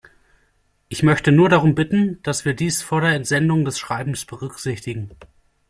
[0.89, 5.11] Ich möchte nur darum bitten, dass wir dies vor Entsendung des Schreibens berücksichtigen.